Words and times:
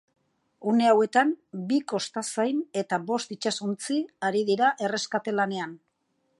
Une 0.69 0.87
hauetan, 0.91 1.33
bi 1.67 1.77
kostazain 1.93 2.63
eta 2.83 3.01
bost 3.11 3.37
itsasontzi 3.37 4.01
ari 4.31 4.45
dira 4.51 4.75
erreskate 4.89 5.39
lanean. 5.41 5.81